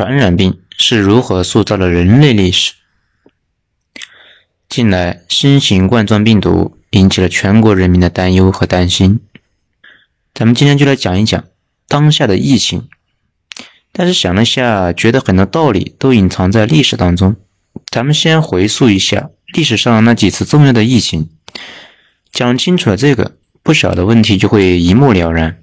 [0.00, 2.72] 传染病是如何塑造了人类历史。
[4.66, 9.20] 近来，新型冠状病毒引起了全国人民的担忧和担心。
[10.32, 11.44] 咱们今天就来讲一讲
[11.86, 12.88] 当下的疫情。
[13.92, 17.36] 但是想了下，觉得很多道理都隐藏在历史当中。
[17.90, 21.28] 咱们先回溯一下历史上那几次重要的疫情，
[22.32, 25.60] 讲清楚了这个，不少的问题就会一目了然。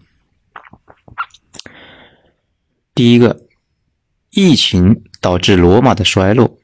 [2.94, 3.47] 第一个，
[4.40, 6.60] 疫情导致罗马的衰落。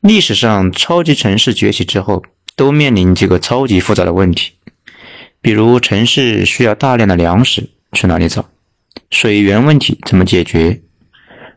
[0.00, 2.22] 历史上超级城市崛起之后，
[2.54, 4.52] 都面临几个超级复杂的问题，
[5.40, 8.48] 比如城市需要大量的粮食，去哪里找？
[9.10, 10.82] 水源问题怎么解决？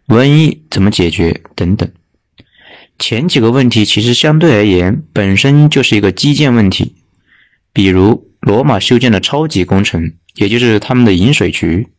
[0.07, 1.43] 瘟疫怎么解决？
[1.55, 1.87] 等等。
[2.97, 6.95] 前几个问题其实相对而言本身就是一个基建问题，
[7.71, 11.89] 比如罗马修建的超级工程，也就是他们的引水渠，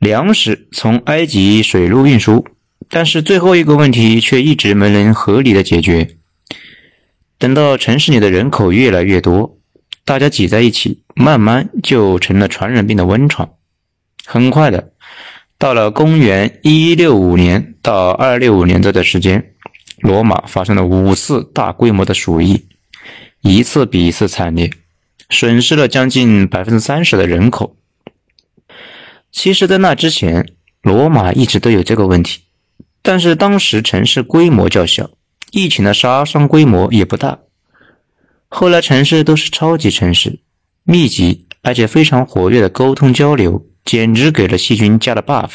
[0.00, 2.44] 粮食从埃及水路运输。
[2.92, 6.16] 但是最后一个问题却一直没能合理的解决。
[7.38, 9.58] 等到城市里的人口越来越多，
[10.04, 13.48] 大家挤在一起，慢慢就成了传染病的温床。
[14.26, 14.92] 很快的，
[15.56, 19.52] 到了公元一六五年到二六五年这段时间，
[20.00, 22.66] 罗马发生了五次大规模的鼠疫，
[23.42, 24.68] 一次比一次惨烈，
[25.28, 27.76] 损失了将近百分之三十的人口。
[29.32, 30.48] 其实，在那之前，
[30.82, 32.40] 罗马一直都有这个问题。
[33.02, 35.10] 但是当时城市规模较小，
[35.52, 37.38] 疫情的杀伤规模也不大。
[38.48, 40.40] 后来城市都是超级城市，
[40.84, 45.50] 密集而且非常活跃的沟通交流，简直给了细菌加了 buff。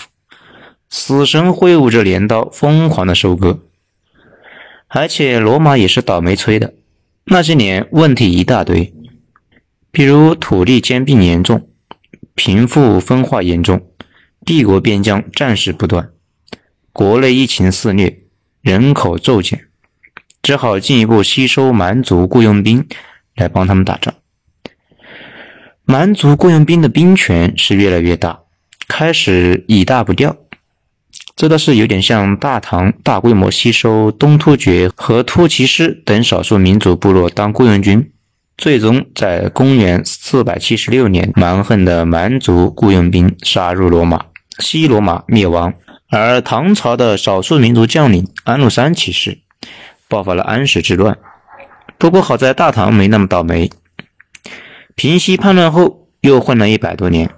[0.89, 3.59] 死神挥舞着镰刀，疯狂的收割。
[4.87, 6.73] 而且罗马也是倒霉催的，
[7.25, 8.93] 那些年问题一大堆，
[9.91, 11.67] 比如土地兼并严重，
[12.36, 13.88] 贫富分化严重，
[14.45, 16.09] 帝国边疆战事不断。
[16.91, 18.19] 国内疫情肆虐，
[18.61, 19.67] 人口骤减，
[20.41, 22.85] 只好进一步吸收蛮族雇佣兵
[23.35, 24.13] 来帮他们打仗。
[25.85, 28.41] 蛮族雇佣兵的兵权是越来越大，
[28.88, 30.35] 开始以大不掉，
[31.35, 38.12] 这倒是有点像大唐大规模吸收东突厥和突骑师等少数民族部落当雇佣军，
[38.57, 44.25] 最终在公元四百七十六年，蛮横的蛮族雇佣兵杀入罗马，
[44.59, 45.73] 西罗马灭亡。
[46.09, 49.39] 而唐朝的少数民族将领安禄山起事，
[50.07, 51.17] 爆发了安史之乱。
[51.97, 53.69] 不过好在大唐没那么倒霉，
[54.95, 57.29] 平息叛乱后又混了一百多年。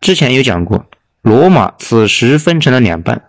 [0.00, 0.84] 之前有讲过，
[1.22, 3.22] 罗马此时分成了两半，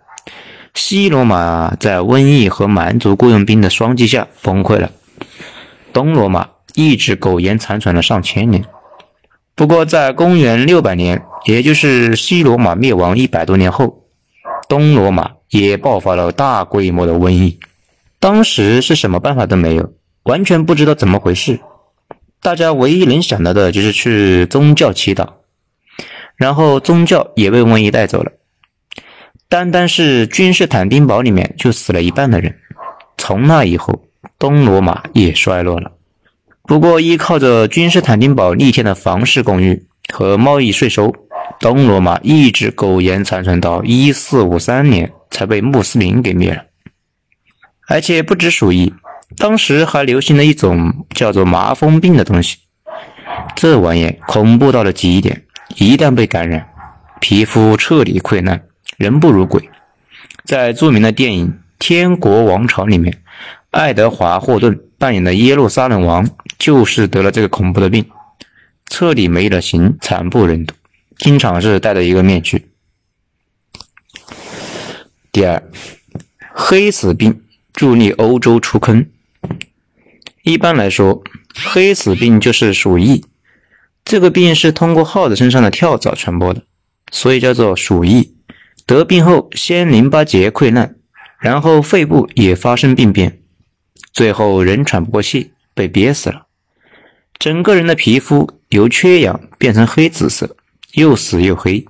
[0.74, 4.90] 西罗马在瘟疫和蛮族雇佣兵的双击下崩溃了，
[5.94, 8.64] 东罗马一直苟延残喘了上千年。
[9.56, 14.04] 不过在公元六百年，也就是西罗马灭亡一百多年后。
[14.68, 17.58] 东罗马也爆发了大规模的瘟疫，
[18.20, 19.92] 当时是什么办法都没有，
[20.24, 21.58] 完全不知道怎么回事。
[22.42, 25.26] 大家唯一能想到的就是去宗教祈祷，
[26.36, 28.32] 然后宗教也被瘟疫带走了。
[29.48, 32.54] 单单是君士坦丁堡里面就死了一半的人。
[33.16, 34.04] 从那以后，
[34.38, 35.92] 东罗马也衰落了。
[36.66, 41.14] 不过依靠着君士坦丁堡逆天的房市公寓和贸易税收。
[41.58, 46.62] 东罗马一直苟延残喘到一四五三年才被穆斯林给灭了，
[47.88, 48.92] 而且不止鼠疫，
[49.38, 52.58] 当时还流行了一种叫做麻风病的东西，
[53.54, 55.44] 这玩意恐怖到了极点，
[55.76, 56.68] 一旦被感染，
[57.20, 58.60] 皮肤彻底溃烂，
[58.98, 59.62] 人不如鬼。
[60.44, 61.48] 在著名的电影
[61.78, 63.16] 《天国王朝》里面，
[63.70, 66.28] 爱德华·霍顿扮演的耶路撒冷王
[66.58, 68.08] 就是得了这个恐怖的病，
[68.86, 70.74] 彻底没了形，惨不忍睹。
[71.18, 72.66] 经常是戴着一个面具。
[75.32, 75.62] 第二，
[76.54, 79.06] 黑死病助力欧洲出坑。
[80.42, 81.22] 一般来说，
[81.54, 83.24] 黑死病就是鼠疫，
[84.04, 86.62] 这个病是通过耗子身上的跳蚤传播的，
[87.10, 88.34] 所以叫做鼠疫。
[88.86, 90.94] 得病后，先淋巴结溃烂，
[91.40, 93.40] 然后肺部也发生病变，
[94.12, 96.45] 最后人喘不过气，被憋死了，
[97.38, 100.56] 整个人的皮肤由缺氧变成黑紫色。
[100.94, 101.84] 又死又黑，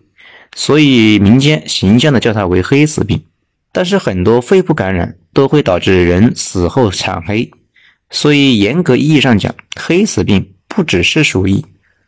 [0.57, 3.23] 所以民间形象的叫它为黑死病。
[3.71, 7.49] 但是很多肺部感染都会导致人死后惨黑，
[8.11, 11.65] 所以严格意义上讲，黑死病不只是鼠疫，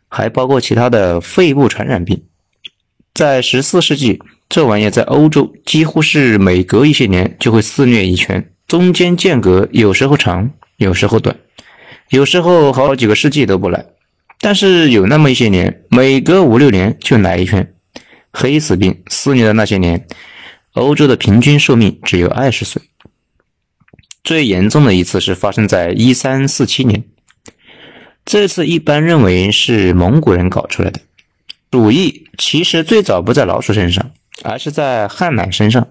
[0.09, 2.21] 还包括其他的肺部传染病。
[3.13, 11.33] 在十四世纪，这玩意在欧洲几乎是每隔一些年就会肆虐一圈，中间间隔有时候长，有时候短，
[12.09, 13.85] 有时候好几个世纪都不来。
[14.41, 17.73] 但是有那么一些年，每隔五六年就来一圈，
[18.31, 20.07] 黑死病肆虐的那些年，
[20.73, 22.81] 欧洲的平均寿命只有二十岁。
[24.23, 27.03] 最严重的一次是发生在一三四七年，
[28.23, 31.01] 这次一般认为是蒙古人搞出来的。
[31.71, 34.11] 鼠疫其实最早不在老鼠身上，
[34.43, 35.87] 而是在汉奶身上。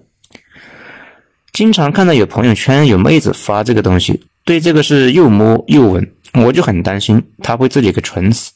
[1.53, 8.53] 经常看到有朋友圈有妹子发这个东西，对这个是又摸又闻，我就很担心他会自己给蠢死。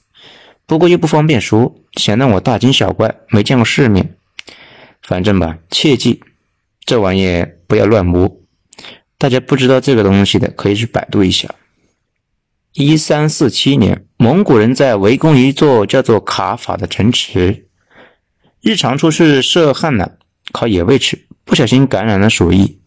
[0.64, 4.14] 不过又不方便说，显得我大惊小怪，没见过世面。
[5.02, 6.22] 反正吧，切记
[6.86, 8.38] 这玩意不要乱摸。
[9.18, 11.46] 大家不知道这个东西的，可以去百度一下。
[12.72, 17.66] 一三四七年，蒙古人在围攻一座叫做卡法的城池，
[18.62, 20.10] 日常出去射汉奶、
[20.52, 22.80] 烤野味吃，不小心感染了鼠疫，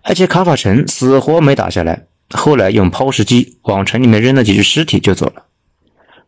[0.00, 2.06] 而且卡法城死活没打下来。
[2.30, 5.46] 后来用抛石机往城里面扔了几具尸体就走了。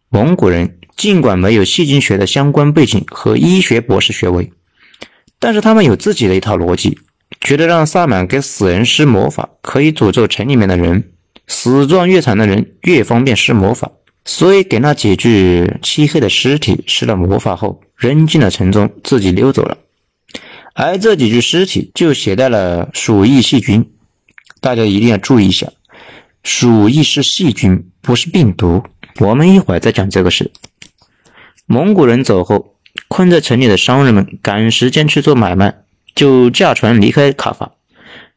[0.08, 4.52] 蒙古人尽管没有细菌学的相关背景和医学博士学位，
[5.38, 6.98] 但是他们有自己的一套逻辑，
[7.40, 11.12] 觉得让萨满给死人施魔法可以诅咒城里面的人。
[11.48, 13.92] 死状越惨的人越方便施魔法，
[14.24, 19.78] 所以给那几具漆黑的尸体施了魔法后，扔进了城中，自己溜走了。
[20.74, 23.88] 而这几具尸体就携带了鼠疫细菌，
[24.60, 25.68] 大家一定要注意一下，
[26.46, 28.84] 鼠疫是细菌，不是病毒。
[29.18, 30.52] 我们一会儿再讲这个事。
[31.66, 32.76] 蒙古人走后，
[33.08, 35.74] 困在城里的商人们赶时间去做买卖，
[36.14, 37.72] 就驾船离开卡法，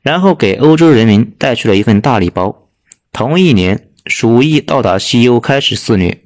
[0.02, 2.68] 然后给欧洲人民带去了一份大礼包。
[3.14, 6.24] 同一年，鼠疫到达西欧，开始肆虐。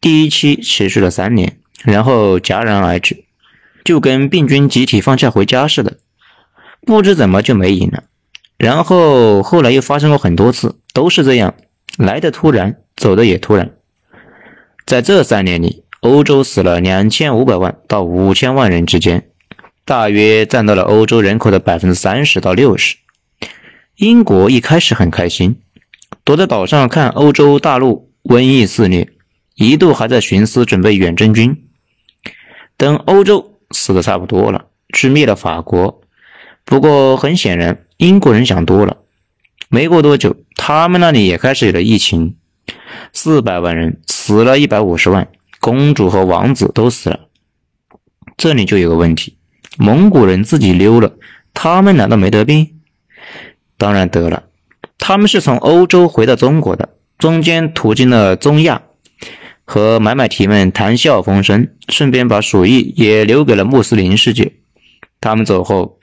[0.00, 3.22] 第一期持续了三年，然后戛然而止，
[3.84, 5.98] 就跟病菌集体放假回家似的，
[6.84, 8.02] 不知怎么就没影了。
[8.58, 11.54] 然后后来又发生过很多次，都是这样，
[11.98, 13.70] 来的突然，走的也突然。
[14.86, 19.30] 在这三年里，欧洲死了两千五百万到五千万人之间，
[19.84, 22.96] 大约占到了欧洲人口的百分之三十到六十。
[23.96, 25.60] 英国一开始很开心。
[26.24, 29.08] 躲在岛上看欧洲大陆瘟疫肆虐，
[29.54, 31.68] 一度还在寻思准备远征军。
[32.76, 36.02] 等欧洲死的差不多了，去灭了法国。
[36.64, 38.98] 不过很显然，英国人想多了。
[39.68, 42.36] 没过多久，他们那里也开始有了疫情，
[43.14, 45.26] 四百万人死了一百五十万，
[45.58, 47.18] 公主和王子都死了。
[48.36, 49.38] 这里就有个问题：
[49.78, 51.14] 蒙古人自己溜了，
[51.54, 52.74] 他们难道没得病？
[53.78, 54.42] 当然得了。
[54.98, 58.82] 他们是从欧洲回到中国的，中间途经了中亚，
[59.64, 64.52] 和买买提们谈笑风生，顺便把鼠疫也留给了穆斯林世界。
[65.22, 65.98] 他们走后，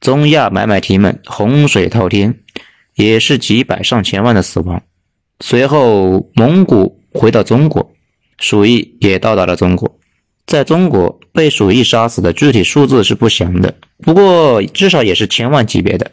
[0.00, 2.40] 中亚买买提们洪水滔天，
[3.00, 4.82] 也是几百上千万的死亡。
[5.40, 7.92] 随后蒙古回到中国，
[8.38, 9.98] 鼠疫也到达了中国。
[10.46, 16.10] 在中国被鼠疫杀死的具体数字是不详的，不过至少也是千万级别的。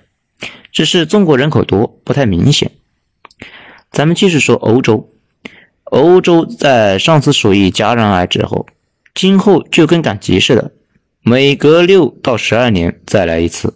[0.72, 2.72] 只是中国人口多，不太明显。
[3.92, 5.12] 咱们继续说欧洲。
[5.86, 8.66] 欧洲在上次鼠疫戛然而止后，
[9.14, 10.72] 今后就跟赶集似的，
[11.22, 13.74] 每隔六到十二年再来一次，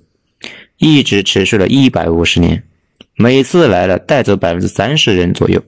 [0.77, 2.63] 一直持续了一百五十年。
[3.15, 5.61] 每次来了带走百分之三十人左右。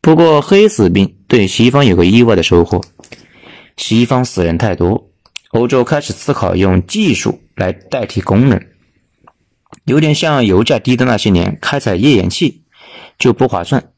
[0.00, 2.82] 不过黑死病对西方有个意外的收获，
[3.76, 5.10] 西方死人太多，
[5.50, 8.60] 欧洲开始思考用技术来代替功能。
[9.84, 12.62] 有点像油价低的那些年开采页岩气
[13.18, 13.92] 就不划算，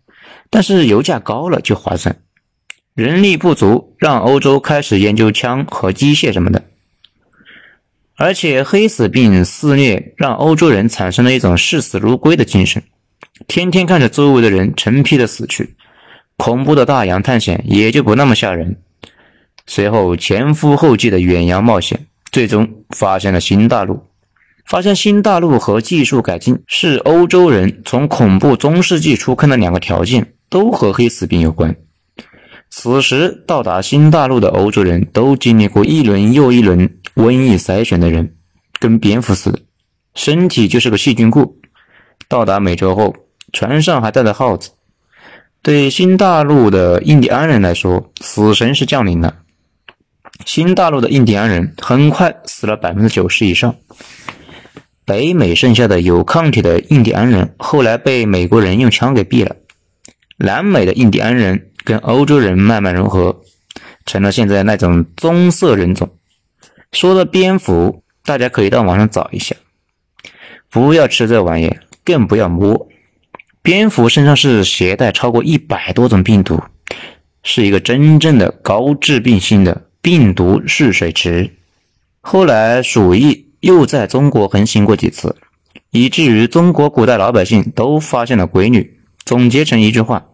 [0.48, 2.22] 但是油价高了就划算。
[2.94, 6.64] 人力不足让欧洲开始研究枪和机械什么的，
[8.22, 12.82] 而且黑死病肆虐让欧洲人产生了一种视死如归的精神，
[13.48, 15.74] 天天看着周围的人成批的死去，
[16.36, 18.76] 恐怖的大洋探险也就不那么吓人。
[19.66, 24.04] 随后前赴后继的远洋冒险，最终发现了新大陆。
[24.66, 31.74] 发现新大陆和技术改进是欧洲人从恐怖中世纪出坑的两个条件，都和黑死病有关。
[32.70, 38.36] 此时到达新大陆的欧洲人都经历过一轮又一轮瘟疫筛选的人，
[38.78, 39.58] 跟蝙蝠似的，
[40.14, 41.58] 身体就是个细菌库。
[42.28, 43.14] 到达美洲后，
[43.52, 44.70] 船上还带着耗子。
[45.62, 49.36] 对新大陆的印第安人来说，死神是降临了。
[50.46, 53.74] 新大陆的印第安人很快死了百分之九十以上。
[55.04, 59.56] 北美剩下的有抗体的印第安人，后来被美国人用枪给毙了。
[60.38, 63.40] 南美的印第安人跟欧洲人慢慢融合，
[64.06, 66.10] 成了现在那种棕色人种。
[66.92, 69.54] 说到蝙蝠，大家可以到网上找一下，
[70.68, 72.88] 不要吃这玩意，更不要摸。
[73.62, 76.60] 蝙蝠身上是携带超过一百多种病毒，
[77.42, 81.50] 是一个真正的高致病性的病毒蓄水池。
[82.20, 85.36] 后来鼠疫又在中国横行过几次，
[85.90, 90.26] 以至于中国古代老百姓都发现了规律，总结成一句话：“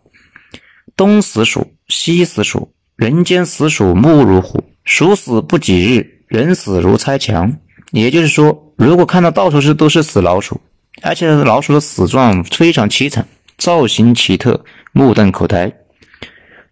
[0.96, 7.54] 东死鼠，西死鼠，人间死鼠目如虎，鼠死不几日，人死如拆墙。”
[7.92, 10.60] 也就是说，如果看到到处是都是死老鼠，
[11.02, 13.26] 而且老鼠的死状非常凄惨，
[13.58, 15.72] 造型奇特，目瞪口呆，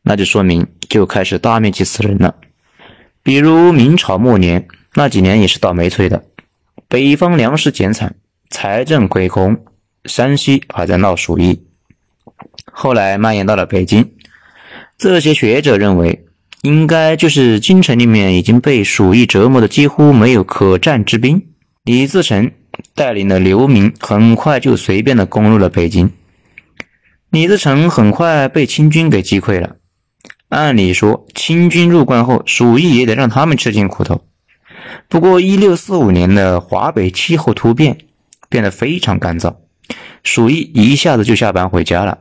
[0.03, 2.35] 那就说明就开始大面积死人了。
[3.23, 6.25] 比如明朝末年那几年也是倒霉催的，
[6.89, 8.15] 北方粮食减产，
[8.51, 9.57] 财政亏空，
[10.07, 11.63] 山西还在闹鼠疫，
[12.73, 14.13] 后来蔓延到了北京。
[14.97, 16.25] 这些学者认为，
[16.63, 21.43] 应该就是京城里面已经被鼠疫折磨的几乎没有可战之兵。
[21.85, 22.51] 李自成
[22.95, 26.11] 带领的流民很快就随便的攻入了北京，
[27.31, 29.77] 李自成很快被清军给击溃了。
[30.49, 34.25] 按理说，清军入关后，鼠疫也得让他们吃尽苦头。
[35.09, 37.99] 不过，一六四五年的华北气候突变，
[38.49, 39.57] 变得非常干燥，
[40.23, 42.19] 鼠疫一下子就下班回家了。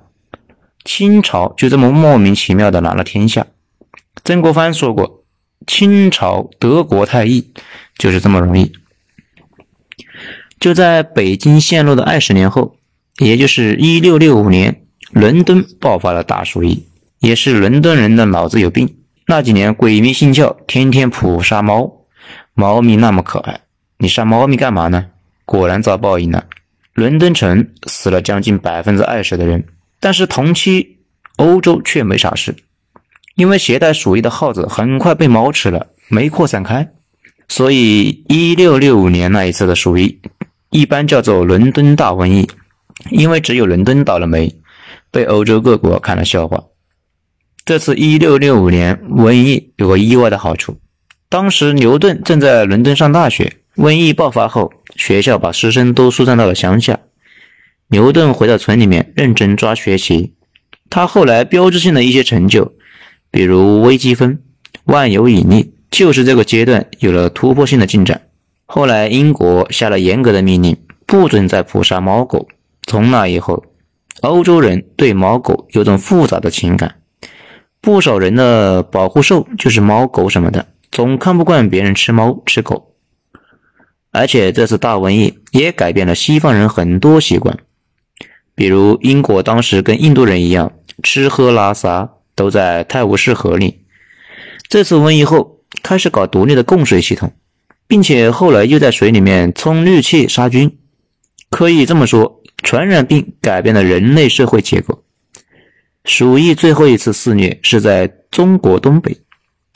[0.84, 3.48] 清朝就这么莫名其妙的拿了天下。
[4.24, 5.24] 曾国藩说过
[5.68, 7.52] ：“清朝得国太易，
[7.98, 8.72] 就是这么容易。”
[10.60, 12.78] 就在北京陷落的二十年后，
[13.18, 16.88] 也就是一六六五年，伦敦爆发了大鼠疫。
[17.20, 18.98] 也是伦敦人的脑子有病。
[19.28, 22.06] 那几年鬼迷心窍，天天捕杀猫。
[22.54, 23.62] 猫咪那么可爱，
[23.98, 25.06] 你杀猫咪干嘛呢？
[25.46, 26.46] 果然遭报应了。
[26.94, 29.66] 伦敦城死了将近百分之二十的人，
[30.03, 30.98] 但是同期
[31.38, 32.53] 欧洲却没啥事，
[33.38, 36.91] 因为携带鼠疫的耗子很快被猫吃了，没扩散开。
[37.48, 40.19] 所以，一六六五年那一次的鼠疫，
[40.72, 42.45] 一般叫做伦敦大瘟疫，
[43.12, 44.53] 因为只有伦敦倒了霉，
[45.10, 46.62] 被欧洲各国看了笑话。
[47.63, 50.77] 这次一六六五年瘟疫有个意外的好处，
[51.29, 57.00] 当时牛顿正在伦敦上大学，瘟疫爆发后，学校把师生都疏散到了乡下，
[57.88, 60.34] 牛顿回到村里面认真抓学习。
[60.90, 62.74] 他后来标志性的一些成就，
[63.32, 64.42] 比如微积分、
[64.86, 68.22] 万有引力，就是这个阶段有了突破性的进展。
[68.66, 72.48] 后来英国下了严格的命令，不准再捕杀猫狗。
[72.88, 73.63] 从那以后，
[74.22, 76.96] 欧洲人对猫狗有种复杂的情感。
[77.82, 82.96] 不少人的保护兽就是猫狗什么的，总看不惯别人吃猫吃狗。
[84.12, 87.58] 而且这次大瘟疫也改变了西方人很多习惯，
[88.55, 93.81] 比如英国当时跟印度人一样，吃喝拉撒都在泰晤士河里。
[94.67, 97.33] 这次瘟疫后开始搞独立的供水系统，
[97.88, 100.77] 并且后来又在水里面充氯气杀菌。
[101.50, 105.03] 可以这么说，传染病改变了人类社会结构。
[106.05, 109.17] 鼠疫最后一次肆虐是在中国东北，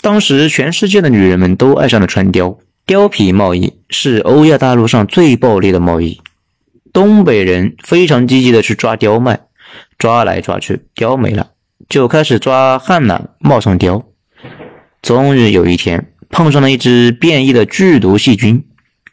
[0.01, 6.19] 当时全世界的女人们都爱上了穿貂，貂皮贸易是欧亚大陆上最暴利的贸易。
[6.98, 9.42] 东北人非常积极的去抓貂卖，
[10.00, 11.51] 抓来抓去，貂没了，
[11.88, 14.06] 就开始抓汉赧冒充貂。
[15.04, 18.66] 终于有一天，碰上了一只变异的剧毒细菌，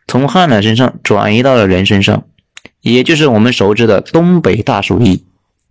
[0.09, 2.25] 从汉赧身上转移到了人身上，
[2.81, 5.23] 也就是我们熟知的东北大鼠疫。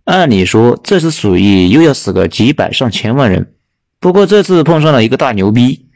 [0.04, 3.52] 按理说，这次鼠疫又要死个几百上千万人。
[3.98, 5.86] 不过这次碰上了一个大牛逼，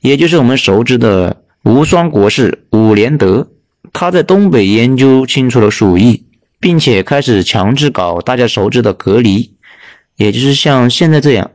[0.00, 3.46] 也就是我们熟知的无双国士伍连德。
[3.92, 6.24] 他在东北研究清楚了鼠疫，
[6.58, 9.56] 并且开始强制搞大家熟知的隔离，
[10.16, 11.50] 也就是像现在这样，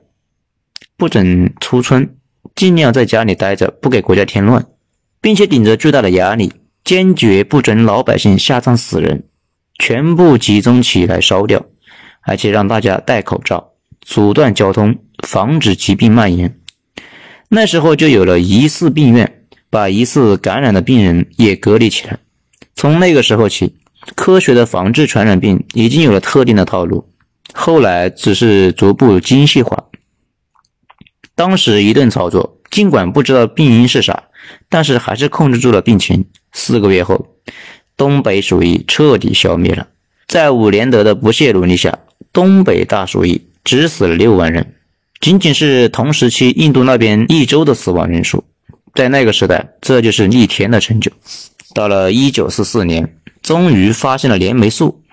[0.98, 2.16] 不准出村，
[2.56, 4.66] 尽量在家里待着，不给国家添乱，
[5.22, 6.52] 并且顶着巨大的压力，
[6.84, 9.24] 坚决不准老百姓下葬死人，
[9.80, 11.66] 全部集中起来烧掉。
[12.28, 16.60] 而且让大家戴口罩，阻断交通，防止疾病蔓延。
[17.50, 22.18] 那时候就有了疑似病院，把疑似感染的病人也隔离起来。
[22.76, 23.76] 从那个时候起，
[24.16, 27.08] 科学的防治传染病已经有了特定的套路，
[27.54, 29.86] 后来只是逐步精细化。
[31.34, 34.24] 当时一顿操作，尽管不知道病因是啥，
[34.70, 36.26] 但是还是控制住了病情。
[36.54, 37.28] 四个月后，
[37.98, 39.88] 东北鼠疫彻底消灭了。
[40.28, 42.00] 在伍连德的不懈努力下，
[42.32, 44.76] 东北大鼠疫只死了六万人，
[45.20, 48.44] 仅仅是同时期印度那边一周的死亡人数。
[48.94, 51.12] 在那个时代，这就是逆天的成就。
[51.76, 55.04] 到了一九四四年，终于发现了链霉素，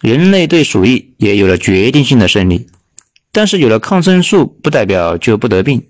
[0.00, 2.68] 人类对鼠疫也有了决定性的胜利。
[3.32, 5.84] 但是有了抗生素，不代表就不得病。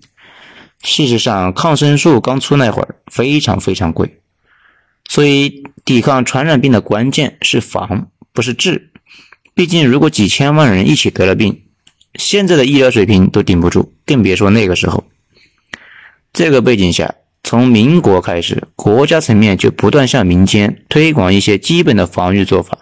[0.81, 4.17] 事实上，抗生素刚出那会儿非常非常贵，
[5.07, 8.89] 所以抵抗传染病的关键是防，不是治。
[9.53, 11.61] 毕竟，如果几千万人一起得了病，
[12.15, 15.03] 现在的医疗水平都顶不住，更别说那个时候。
[16.33, 22.77] 这个背景下，从民国开始，国家层面就不断向民间推广一些基本的防御做法，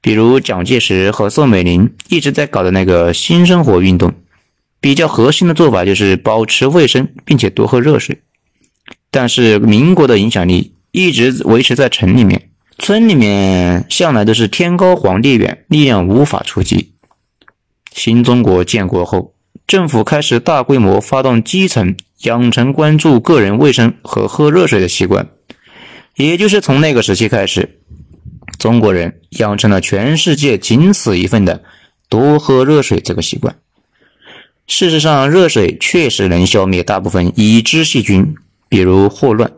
[0.00, 4.14] 比如蒋介石和宋美龄一直在搞的那个新生活运动，
[4.80, 8.22] 比较核心的做法就是保持卫生，并且多喝热水。
[9.10, 16.92] 但是民国的影响力一直维持在城里面，村里面向来都是天高皇帝远，力量无法出击。
[17.92, 19.34] 新中国建国后，
[19.66, 21.96] 政府开始大规模发动基层。
[22.22, 25.28] 养成关注个人卫生和喝热水的习惯，
[26.14, 27.80] 也就是从那个时期开始，
[28.60, 31.64] 中国人养成了全世界仅此一份的
[32.08, 33.56] 多喝热水这个习惯。
[34.68, 38.36] 事实上，热水确实能消灭大部分已知细菌，
[38.68, 39.50] 比如霍乱。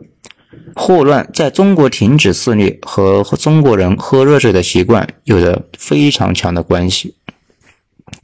[0.75, 7.13] 霍乱在中国停止肆虐和中国人喝热水的习惯有着非常强的关系。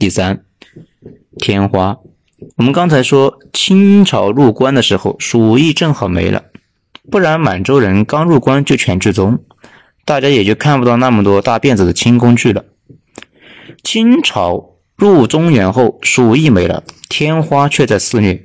[0.00, 0.44] 第三，
[1.38, 1.98] 天花。
[2.56, 6.44] 我们刚才说清朝入关的时候，鼠疫正好没了，
[7.10, 9.38] 不然满洲人刚入关就全剧终，
[10.04, 12.64] 大家也就看不到那么多大辫子的清宫剧了。
[13.84, 18.42] 清朝入中原后，鼠疫没了，天花却在肆虐。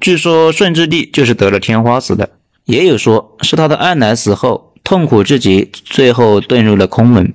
[0.00, 2.30] 据说顺治帝就是得了天花死的，
[2.64, 7.32] 也有说是他的爱奶死后痛苦至极，最后遁入了空门。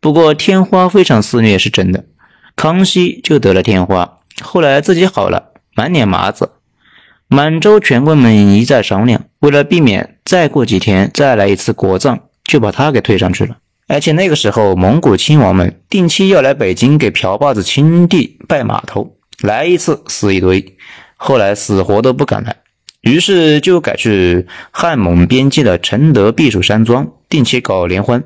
[0.00, 2.04] 不过天花非常肆虐是真的，
[2.56, 4.18] 康熙就得了天花。
[4.40, 6.50] 后来自己好了，满脸麻子。
[7.28, 13.56] 满洲权贵们一再商量，为了避免再过几天再来一次国葬，就把他给推上去了。
[13.88, 20.76] 而且那个时候，蒙古亲王们定期要来北京给朴把子亲弟拜码头，来一次死一堆。
[21.16, 22.56] 后来死活都不敢来，
[23.00, 28.24] 于是就改去汉蒙边境的承德避暑山庄定期搞联欢。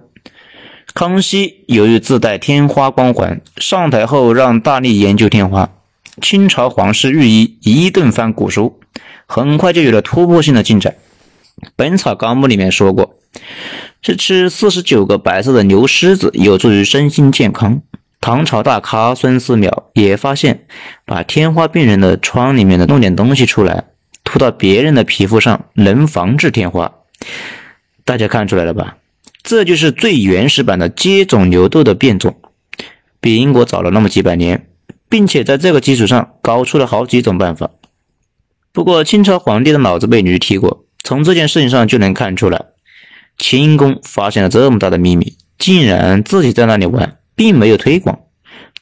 [0.97, 5.69] 康熙由于自带天花光环，上台后让大力研究天花。
[6.23, 8.81] 清朝皇室御医一顿翻古书，
[9.27, 10.95] 很快就有了突破性的进展。
[11.77, 13.19] 《本草纲目》里面说过，
[14.01, 17.83] 是吃四十九个白色的牛虱子有助于身心健康。
[18.23, 20.65] 唐朝大咖孙思邈也发现，
[21.05, 23.85] 把天花病人的疮里面的弄点东西出来，
[24.25, 26.91] 涂到别人的皮肤上，能防治天花。
[28.07, 28.97] 大家看出来了吧？
[29.47, 32.37] 这就是最原始版的接种牛痘的变种，
[33.19, 34.69] 比英国早了那么几百年。
[35.09, 37.71] 并且在这个基础上搞出了好几种办法。
[38.73, 42.67] 不过清朝皇帝的脑子被驴踢过，从这件事情上就能看出来，
[43.39, 48.19] 清宫发现了这么大的秘密，竟然自己在那里玩，并没有推广。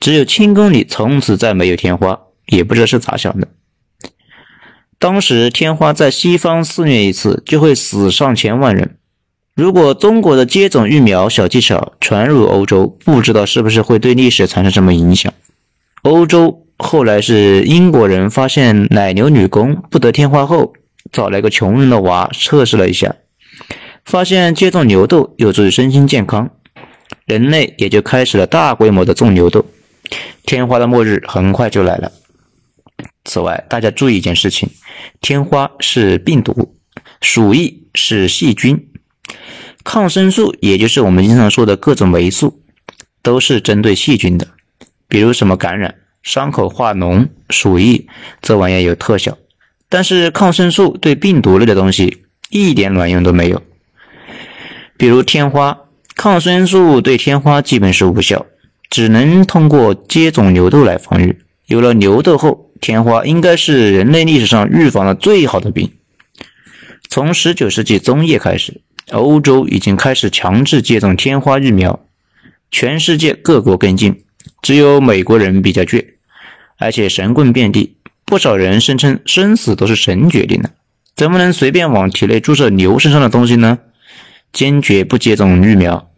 [0.01, 3.49] 只有清宫里从此再没有天花，也不知道是咋想的。
[4.99, 8.97] 当时天花在西方肆虐一次就会死上千万人，
[9.55, 15.33] 如果中国的接种疫苗小技巧传入欧洲，不知道是不是会对历史产生什么影响。
[16.03, 20.73] 欧洲后来是英国人发现奶牛女工不得天花后，
[21.13, 23.15] 找了一个穷人的娃测试了一下，
[24.05, 26.51] 发现接种牛痘有助于身心健康，
[27.25, 29.65] 人类也就开始了大规模的种牛痘，
[30.45, 32.11] 天花的末日很快就来了。
[33.25, 34.69] 此外，大家注意一件事情：
[35.21, 36.75] 天花是病毒，
[37.21, 38.89] 鼠疫是细菌，
[39.85, 42.63] 抗生素也就是我们经常说的各种霉素，
[43.23, 44.49] 都是针对细菌的。
[45.07, 48.09] 比如什么感染、伤口化脓、鼠疫，
[48.41, 49.37] 这玩意儿有特效，
[49.89, 53.63] 但是抗生素对病毒类的东西一点卵用都没有。
[54.97, 55.79] 比如天花，
[56.17, 58.47] 抗生素对天花基本是无效，
[58.89, 61.39] 只能通过接种牛痘来防御。
[61.67, 65.93] 有了牛痘后，天花应该是人类历史上预防的最好的病。
[67.09, 72.07] 从十九世纪中叶开始，欧洲已经开始强制接种天花疫苗，
[72.71, 74.25] 全世界各国跟进。
[74.63, 76.05] 只有美国人比较倔，
[76.79, 80.71] 而且神棍遍地，不少人声称生死都是神决定的，
[81.15, 83.79] 怎么能随便往体内注射牛身上的东西呢？
[84.53, 86.11] 坚决不接种疫苗。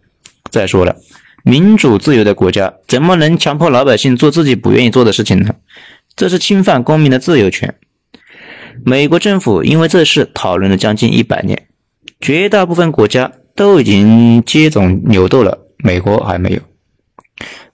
[0.50, 0.96] 再说了，
[1.42, 5.54] 民主自由的国家怎么能强迫老百姓做自己不愿意做的事情呢？
[6.14, 7.74] 这是侵犯公民的自由权。
[8.84, 11.66] 美国政府因为这事讨论了将近一百年，
[12.20, 16.60] 绝大部分国家都已经接种牛痘了，美国还没有。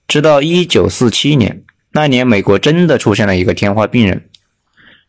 [0.09, 4.29] 直到一九四七年，那年美国真的出现了一个天花病人，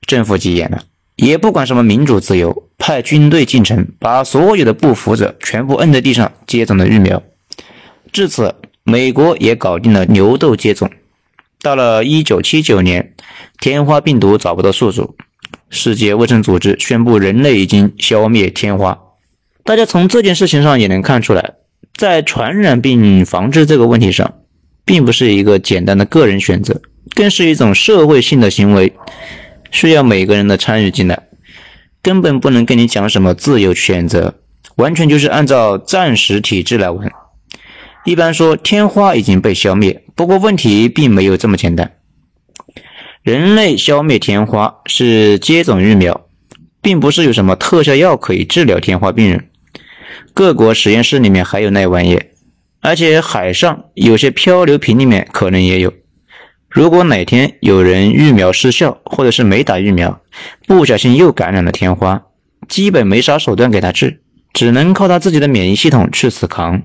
[0.06, 0.84] 政府急眼了，
[1.16, 7.22] 也不管什么民主自由，派军队进城，把所有的不服者全部摁在地上接种了疫苗。
[8.12, 10.90] 至此，美国也搞定了牛痘接种。
[11.62, 13.14] 到了一九七九年，
[13.60, 15.16] 天花病毒找不到宿主，
[15.70, 18.98] 世界卫生组织宣布人类已经消灭天花。
[19.64, 21.54] 大家从这件事情上也能看出来，
[21.96, 24.34] 在传染病防治这个问题上。
[24.86, 26.82] 并不是一个简单的个人选择，
[27.16, 28.94] 更是一种社会性的行为，
[29.72, 31.24] 需要每个人的参与进来。
[32.02, 34.36] 根本不能跟你讲什么自由选择，
[34.76, 37.10] 完全就是按照暂时体制来玩。
[38.04, 41.94] 一般说天花已经被消灭，不过问题并没有这么简单。
[43.22, 46.28] 人类消灭天花是接种疫苗，
[46.82, 49.48] 并不是有什么特效药可以治疗天花病人。
[50.34, 52.22] 各国实验室里面还有那玩意，
[52.82, 55.94] 而且海上有些漂流瓶里面可能也有。
[56.70, 60.22] 如果哪天有人疫苗失效，或者是没打疫苗，
[60.66, 62.24] 不小心又感染了天花，
[62.68, 64.22] 基本没啥手段给他治，
[64.54, 66.82] 只能靠他自己的免疫系统去死扛。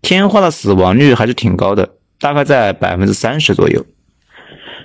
[0.00, 3.84] 天花的死亡率还是挺高的，大概在百分之三十左右。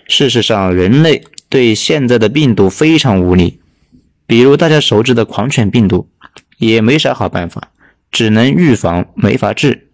[0.08, 3.60] 事实上，人类对现在的病毒非常无力，
[4.26, 6.10] 比如大家熟知的狂犬病毒，
[6.58, 7.72] 也没啥好办法，
[8.12, 9.90] 只能预防，没法治。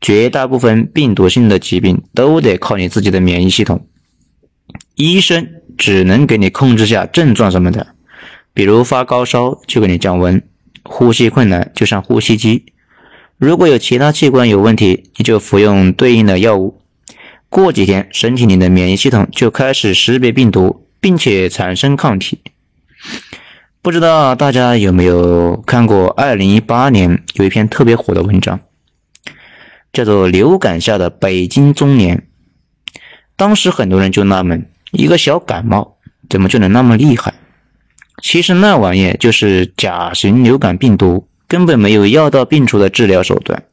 [0.00, 3.86] 绝大部分病毒性的疾病都得靠你自己的免疫系统，
[4.96, 7.86] 医生只能给你控制下症状什么的，
[8.52, 10.42] 比如发高烧就给你降温，
[10.82, 12.66] 呼吸困难就上呼吸机，
[13.38, 16.80] 如果有其他器官有问题，你就服用对应的药物。
[17.48, 22.40] 过几天，身体里的免疫系统就开始识别病毒，并且产生抗体。
[23.84, 28.58] 不知道大家有没有看过2018年有一篇特别火的文章，
[29.92, 32.24] 叫做《流感下的北京中年》。
[33.36, 35.98] 当时很多人就纳闷，一个小感冒
[36.30, 37.34] 怎么就能那么厉害？
[38.22, 43.64] 其实那玩意就是甲型流感病毒，根本没有药到病除的治疗手段。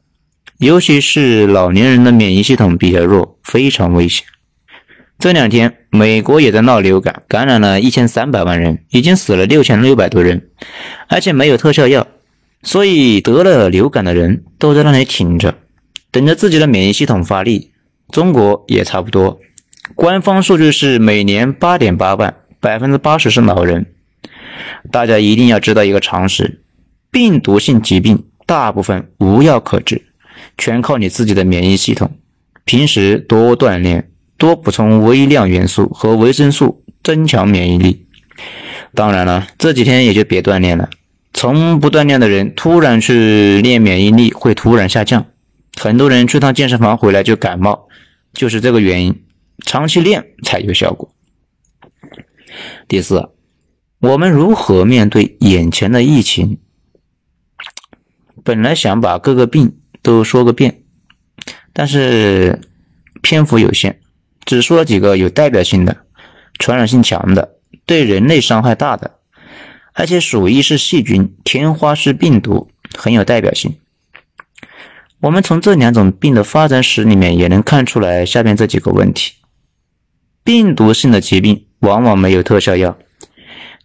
[0.58, 4.26] 尤其是老年人的免疫系统比较弱，非常危险。
[5.18, 10.48] 这两天，美国也在闹流感，感染了一千三百万人，已经死了六千六百多人，
[11.08, 12.06] 而且没有特效药，
[12.62, 15.54] 所以得了流感的人都在那里挺着，
[16.10, 17.70] 等着自己的免疫系统发力。
[18.10, 19.40] 中国也差不多，
[19.94, 23.86] 官方数据是每年八点八万，百分之八十是老人。
[24.90, 26.62] 大家一定要知道一个常识：
[27.10, 30.02] 病毒性疾病大部分无药可治。
[30.58, 32.18] 全靠你自己的免疫系统，
[32.64, 34.10] 平时多锻炼，
[34.42, 38.08] 多补充微量元素和维生素，增强免疫力。
[38.92, 40.90] 当然了，这几天也就别锻炼了。
[41.32, 45.26] 从不锻炼的人突然去练免疫力，会突然下降。
[45.80, 47.86] 很多人去趟健身房回来就感冒，
[48.34, 49.22] 就是这个原因。
[49.64, 51.14] 长期练才有效果。
[52.88, 53.30] 第四，
[54.00, 56.58] 我们如何面对眼前的疫情？
[58.42, 59.76] 本来想把各个病。
[60.02, 60.82] 都说个遍，
[61.72, 62.60] 但是
[63.22, 64.00] 篇幅有限，
[64.44, 65.96] 只说了几个有代表性的、
[66.58, 69.18] 传染性强的、对人类伤害大的，
[69.92, 73.78] 而且鼠疫是细菌，天花是病毒，很有代表性。
[75.20, 79.34] 我们从这两种病的发展史里面也能看出来下面这几个问题：
[80.42, 82.98] 病毒性的疾病往往没有特效药，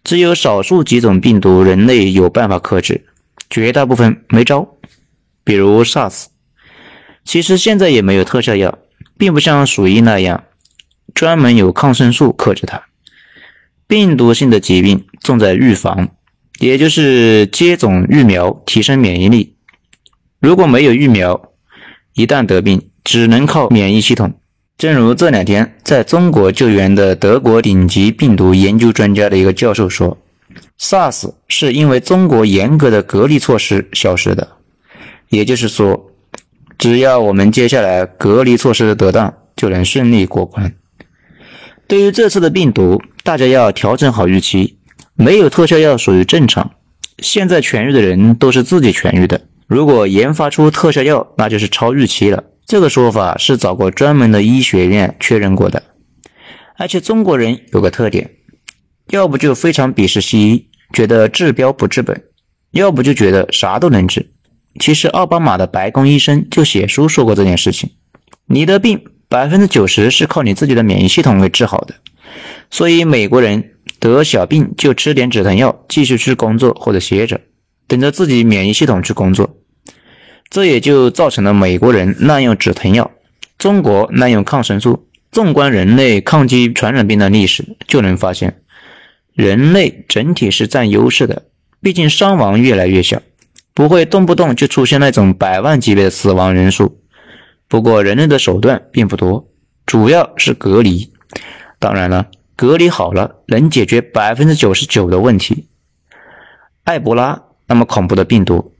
[0.02, 3.06] 只有少数几种病毒人类有办法克制，
[3.48, 4.68] 绝大部分没招。
[5.44, 6.26] 比如 SARS，
[7.24, 8.76] 其实现在也没有特效药，
[9.16, 10.42] 并不像鼠疫那样
[11.14, 12.82] 专门有抗生素克制它。
[13.86, 16.08] 病毒性的疾病重在预防，
[16.58, 19.56] 也就是接种疫苗提升免疫力。
[20.40, 21.50] 如果没有疫苗，
[22.14, 24.32] 一旦得病，只能靠免疫系统。
[24.76, 30.16] 正如这两天在中国救援的德国顶级病毒研究专家的一个教授说
[30.78, 34.46] ，SARS 是因为中国严格的隔离措施消失的。
[35.30, 36.12] 也就是说，
[36.78, 40.72] 只要我们接下来隔离措施得当，就能顺利过关。
[41.88, 44.78] 对于这次的病毒，大家要调整好预期。
[45.14, 46.72] 没有特效药属于正常。
[47.18, 49.40] 现在痊愈的人都是自己痊愈的。
[49.66, 52.44] 如果研发出特效药，那就是超预期了。
[52.66, 55.82] 这个说法是找过专门的医学院确认过的。
[56.76, 58.32] 而且中国人有个特点，
[59.08, 62.14] 要不就非常鄙视西医，觉得治标不治本；
[62.72, 64.30] 要不就觉得啥都能治。
[64.78, 67.90] 其实，奥巴马的白宫医生就写书说过这件事情：
[68.46, 71.94] 你的病百分之九十是靠你自己的免疫系统给治好的。
[72.70, 77.40] 所以，美国人得小病就吃点止疼药，继续去工作或者歇着，
[77.86, 79.56] 等着自己免疫系统去工作。
[80.50, 83.10] 这也就造成了美国人滥用止疼药，
[83.58, 85.04] 中国滥用抗生素。
[85.30, 88.62] 纵观人类抗击传染病的历史，就能发现，
[89.34, 91.42] 人类整体是占优势的，
[91.82, 93.20] 毕竟伤亡越来越小。
[93.74, 97.02] 不会动不动就出现那种百万级别的死亡人数。
[97.68, 99.46] 不过人类的手段并不多，
[99.84, 101.12] 主要是隔离。
[101.78, 102.26] 当然了，
[102.56, 105.68] 隔离好了能解决百分之九十九的问题。
[106.84, 108.72] 埃博拉那么恐怖的病毒，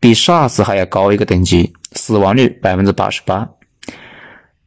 [0.00, 3.48] 比 SARS 还要高一个等级，死亡率百分之八十八，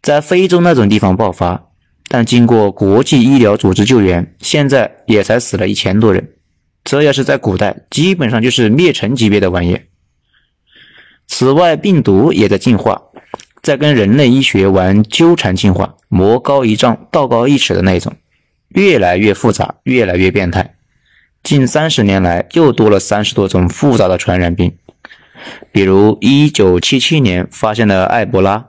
[0.02, 1.68] 在非洲那种地方爆发，
[2.08, 6.32] 但经过国际医疗组织救援，现在也才死了一千多人。
[6.86, 9.82] 这要是在古代，基本上就是灭城级别的玩意。
[11.28, 13.02] 此外，病毒也在进化，
[13.66, 18.14] 在跟人类医学玩纠缠进化，魔高一丈，道高一尺的那种，
[18.68, 20.76] 越来越复杂，越来越变态。
[21.42, 24.78] 近三十年来，又多了三十多种复杂的传染病，
[25.72, 28.68] 比如一九七七年发现了埃博拉，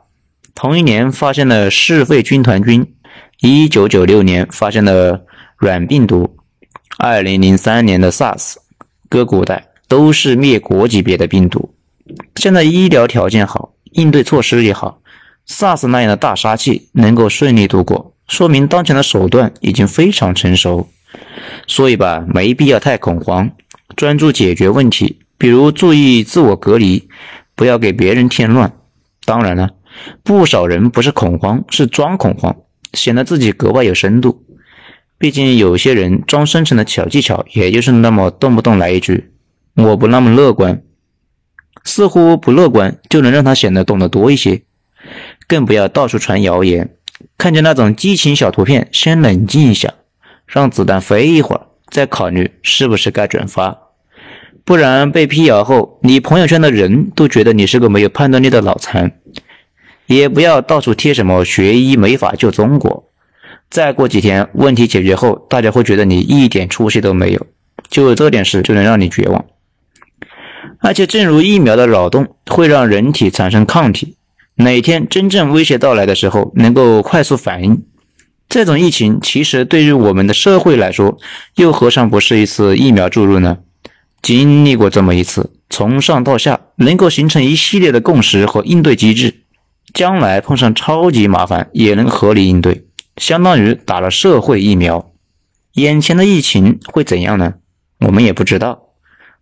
[0.55, 2.95] 同一年发现了嗜肺军团菌，
[3.43, 5.27] 一九九六年发现了
[5.59, 6.39] 软病毒，
[6.97, 8.55] 二零零三年的 SARS，
[9.11, 11.75] 搁古代都是灭国级别的病毒。
[12.37, 15.01] 现在医疗条件好，应对措施也好
[15.49, 20.89] ，SARS 那样的大杀器能够顺利度过，说明当前的手段已经非常成熟。
[21.67, 23.51] 所以吧，没必要太恐慌，
[23.97, 27.09] 专注解决问题，比如注意自我隔离，
[27.55, 28.73] 不要给别人添乱。
[29.25, 29.71] 当然了，
[30.23, 32.55] 不少人不是恐慌，是装恐慌，
[32.93, 34.45] 显得自己格外有深度。
[35.19, 39.31] 毕竟有些人装深沉的小技巧，也就是那么动不动来一句
[39.75, 40.83] “我不那么乐观”。
[41.87, 44.61] 似乎不乐观就能让他显得懂得多一些，
[45.47, 46.91] 更不要到处传谣言。
[47.39, 49.95] 看见那种激情小图片，先冷静一下，
[50.47, 53.79] 让子弹飞一会儿，再考虑是不是该转发。
[54.65, 59.13] 不然被辟谣后，你朋友圈的人都觉得你是个没有判断力的脑残。
[60.07, 63.11] 也不要到处贴什么学医没法救中国，
[63.71, 67.47] 再过几天问题解决后，大家会觉得你一点出息都没有，
[67.89, 69.45] 就这点事就能让你绝望。
[70.81, 74.17] 而且，正如疫苗的扰动会让人体产生抗体，
[74.57, 77.83] 哪天真正威胁到来的时候，能够快速反应。
[78.49, 81.19] 这种疫情其实对于我们的社会来说，
[81.57, 83.59] 又何尝不是一次疫苗注入呢？
[84.23, 89.43] 经历过这么一次，从上到下能够形成一系列的共识和应对机制，
[89.93, 92.87] 将来碰上超级麻烦也能合理应对，
[93.17, 95.11] 相当于打了社会疫苗。
[95.75, 97.55] 眼前的疫情会怎样呢？
[98.01, 98.83] 我们也不知道。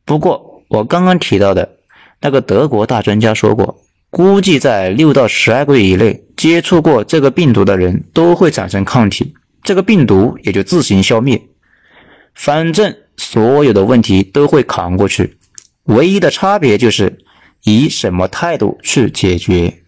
[0.05, 0.44] 不过，
[0.75, 1.77] 我刚刚提到的
[2.21, 11.41] 那个德国大专家说过，估计在六到十二个月以内，接触过这个病毒的人都会产生抗体，这个病毒也就自行消灭。
[12.35, 15.37] 反正所有的问题都会扛过去，
[15.85, 17.21] 唯一的差别就是
[17.63, 19.84] 以什么态度去解决。